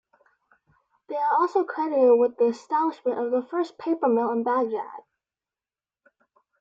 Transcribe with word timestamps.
They 1.09 1.15
are 1.15 1.33
also 1.35 1.63
credited 1.63 2.17
with 2.17 2.35
the 2.37 2.45
establishment 2.47 3.19
of 3.19 3.29
the 3.29 3.47
first 3.51 3.77
paper 3.77 4.07
mill 4.07 4.31
in 4.31 4.41
Baghdad. 4.41 5.03